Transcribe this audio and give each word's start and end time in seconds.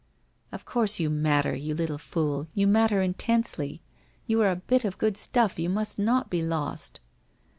Of 0.51 0.65
course 0.65 0.99
you 0.99 1.11
matter, 1.11 1.53
you 1.53 1.75
little 1.75 1.99
fool, 1.99 2.47
you 2.55 2.65
matter 2.65 3.03
intensely, 3.03 3.83
you 4.25 4.41
are 4.41 4.49
a 4.49 4.55
bit 4.55 4.83
of 4.83 4.97
good 4.97 5.15
stuff, 5.15 5.59
you 5.59 5.69
must 5.69 5.99
not 5.99 6.27
be 6.27 6.41
lost. 6.41 6.99